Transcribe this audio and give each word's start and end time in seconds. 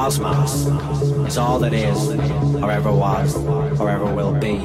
cosmos 0.00 0.64
is 1.28 1.36
all 1.36 1.58
that 1.58 1.74
is, 1.74 2.08
or 2.62 2.70
ever 2.70 2.90
was, 2.90 3.36
or 3.78 3.90
ever 3.90 4.06
will 4.06 4.32
be. 4.32 4.56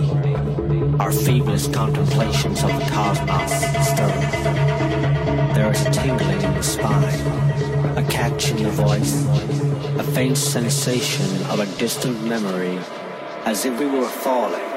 Our 0.97 1.11
feeblest 1.11 1.73
contemplations 1.73 2.63
of 2.63 2.69
the 2.69 2.85
cosmos 2.89 3.51
stir. 3.89 4.07
There 5.53 5.69
is 5.73 5.85
a 5.85 5.91
tingling 5.91 6.41
in 6.41 6.53
the 6.53 6.63
spine, 6.63 7.19
a 7.97 8.05
catch 8.09 8.51
in 8.51 8.63
the 8.63 8.69
voice, 8.69 9.25
a 9.99 10.03
faint 10.03 10.37
sensation 10.37 11.29
of 11.47 11.59
a 11.59 11.65
distant 11.77 12.23
memory, 12.23 12.79
as 13.43 13.65
if 13.65 13.77
we 13.77 13.87
were 13.87 14.07
falling 14.07 14.75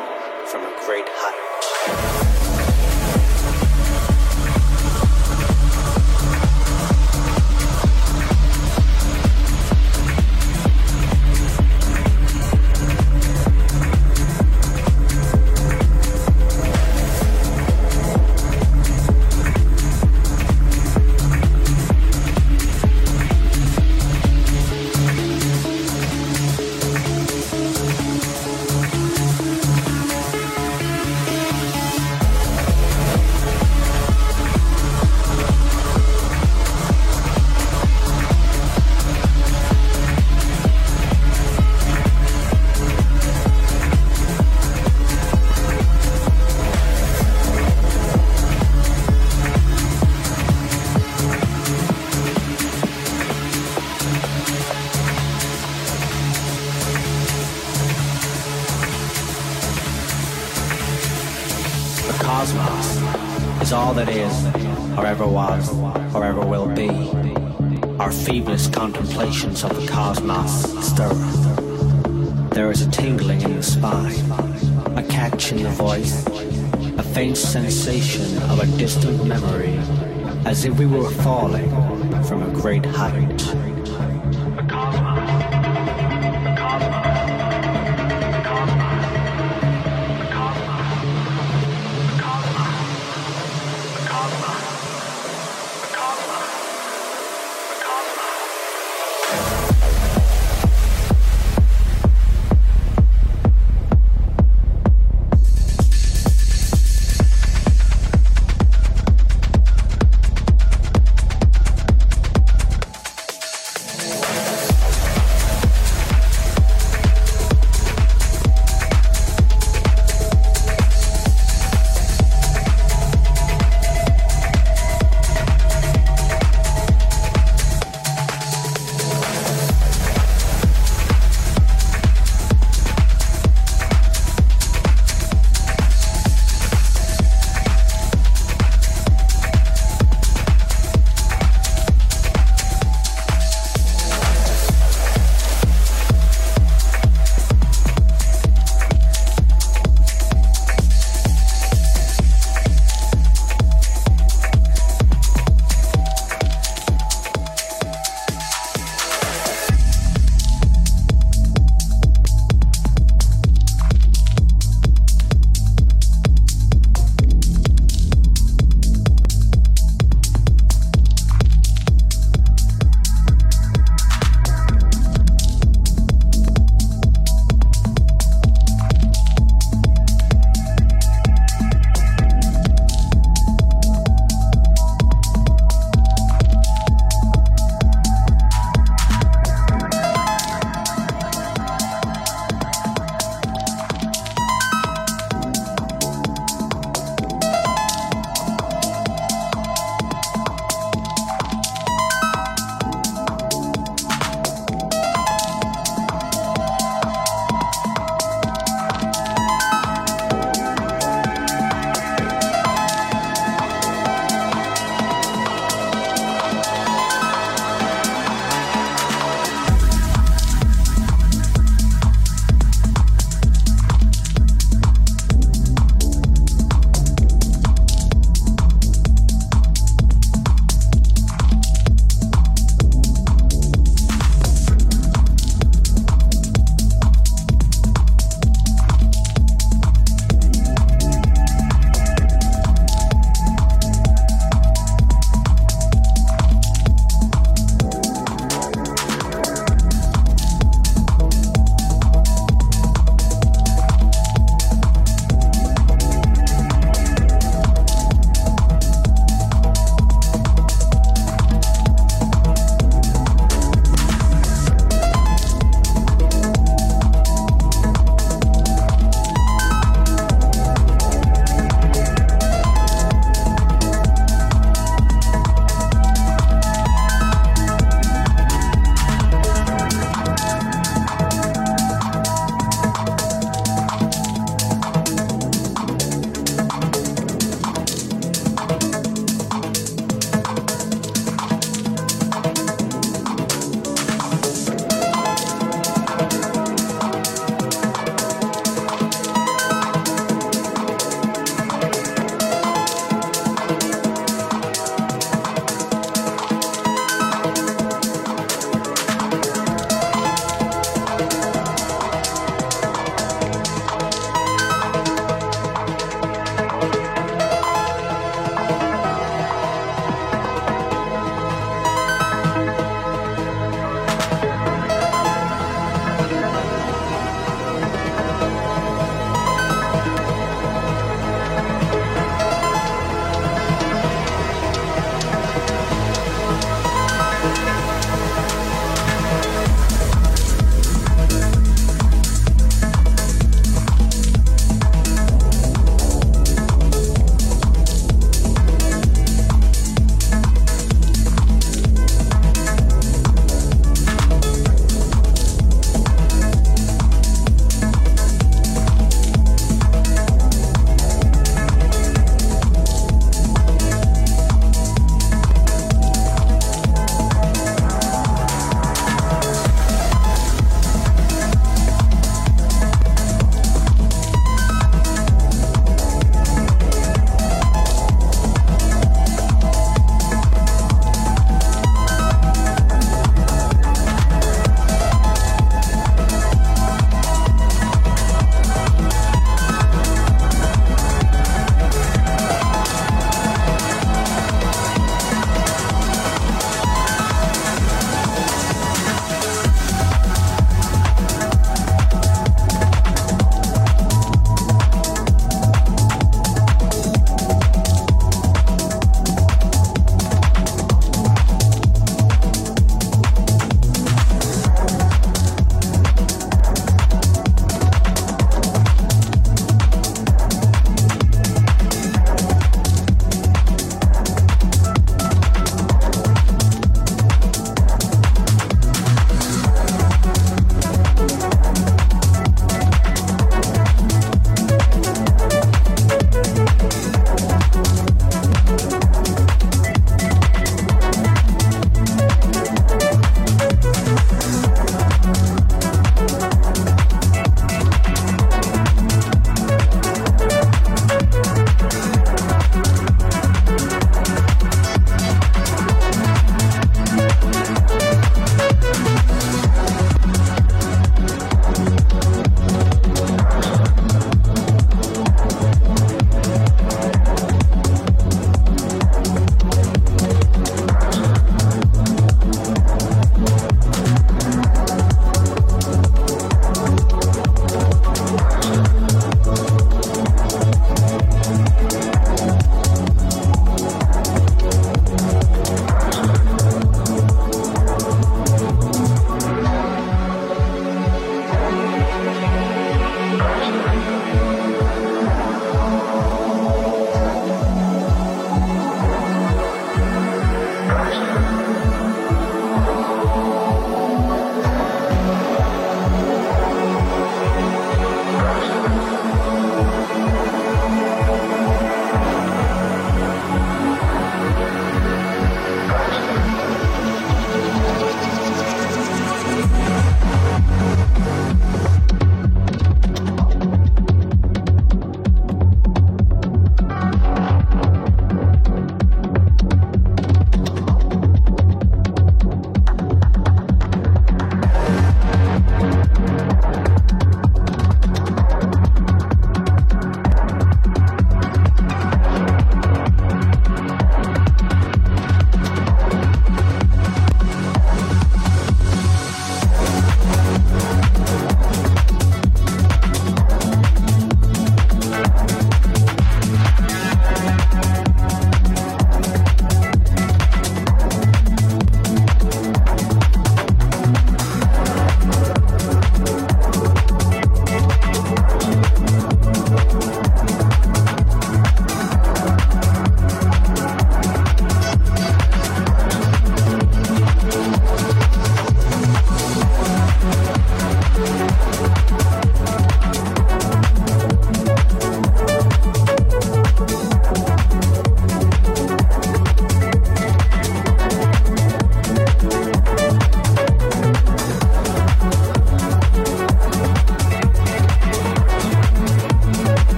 cosmos 70.08 70.86
stir. 70.86 71.12
There 72.54 72.70
is 72.70 72.80
a 72.80 72.90
tingling 72.90 73.42
in 73.42 73.56
the 73.56 73.62
spine, 73.62 74.32
a 74.96 75.02
catch 75.02 75.52
in 75.52 75.62
the 75.62 75.68
voice, 75.68 76.26
a 76.96 77.02
faint 77.02 77.36
sensation 77.36 78.42
of 78.44 78.58
a 78.58 78.66
distant 78.78 79.26
memory, 79.26 79.78
as 80.46 80.64
if 80.64 80.78
we 80.78 80.86
were 80.86 81.10
falling 81.10 81.68
from 82.24 82.42
a 82.42 82.50
great 82.58 82.86
height. 82.86 83.77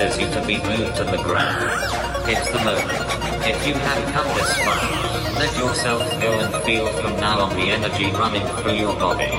Forces 0.00 0.20
you 0.20 0.30
to 0.30 0.46
be 0.46 0.56
moved 0.58 0.96
to 0.96 1.04
the 1.04 1.18
ground. 1.22 1.70
It's 2.28 2.50
the 2.50 2.58
moment. 2.58 3.46
If 3.46 3.66
you 3.66 3.74
have 3.74 4.12
come 4.12 4.28
this 4.36 4.56
far, 4.64 5.34
let 5.38 5.56
yourself 5.56 6.00
go 6.20 6.40
and 6.40 6.64
feel 6.64 6.86
from 7.00 7.16
now 7.16 7.40
on 7.40 7.56
the 7.56 7.70
energy 7.70 8.10
running 8.12 8.46
through 8.58 8.74
your 8.74 8.94
body. 8.94 9.30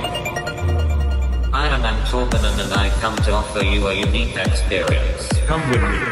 I 1.54 1.68
am 1.68 1.82
Antorbanen 1.82 2.64
and 2.64 2.74
I 2.74 2.90
come 3.02 3.16
to 3.18 3.32
offer 3.32 3.64
you 3.64 3.88
a 3.88 3.94
unique 3.94 4.36
experience. 4.36 5.28
Come 5.48 5.68
with 5.70 5.82
me. 5.82 6.11